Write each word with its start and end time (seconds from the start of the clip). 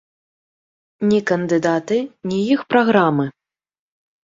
Ні 1.09 1.19
кандыдаты, 1.33 1.97
ні 2.33 2.41
іх 2.57 2.67
праграмы. 2.73 3.31